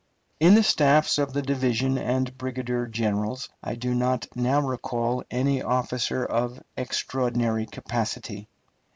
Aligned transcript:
In 0.39 0.55
the 0.55 0.63
staffs 0.63 1.19
of 1.19 1.31
the 1.31 1.43
division 1.43 1.95
and 1.99 2.35
brigadier 2.35 2.87
generals 2.87 3.49
I 3.61 3.75
do 3.75 3.93
not 3.93 4.25
now 4.35 4.59
recall 4.59 5.23
any 5.29 5.61
officer 5.61 6.25
of 6.25 6.59
extraordinary 6.75 7.67
capacity. 7.67 8.47